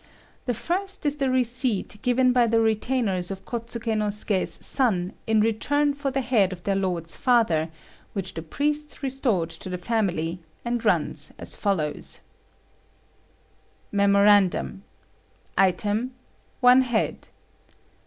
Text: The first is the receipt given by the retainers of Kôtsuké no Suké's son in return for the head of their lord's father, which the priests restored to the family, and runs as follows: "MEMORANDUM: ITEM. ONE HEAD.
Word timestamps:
The 0.47 0.55
first 0.55 1.05
is 1.05 1.17
the 1.17 1.29
receipt 1.29 2.01
given 2.01 2.33
by 2.33 2.47
the 2.47 2.59
retainers 2.59 3.29
of 3.29 3.45
Kôtsuké 3.45 3.95
no 3.95 4.07
Suké's 4.07 4.65
son 4.65 5.13
in 5.27 5.41
return 5.41 5.93
for 5.93 6.09
the 6.09 6.21
head 6.21 6.51
of 6.51 6.63
their 6.63 6.75
lord's 6.75 7.15
father, 7.15 7.69
which 8.13 8.33
the 8.33 8.41
priests 8.41 9.03
restored 9.03 9.51
to 9.51 9.69
the 9.69 9.77
family, 9.77 10.39
and 10.65 10.83
runs 10.83 11.33
as 11.37 11.55
follows: 11.55 12.21
"MEMORANDUM: 13.91 14.81
ITEM. 15.55 16.15
ONE 16.61 16.81
HEAD. 16.81 17.27